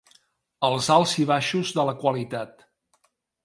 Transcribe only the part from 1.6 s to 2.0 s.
de la